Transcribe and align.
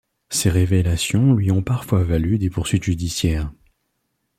Ces 0.29 0.49
révélations 0.49 1.35
lui 1.35 1.51
ont 1.51 1.61
parfois 1.61 2.03
valu 2.03 2.39
des 2.39 2.49
poursuites 2.49 2.81
judiciaires. 2.85 3.51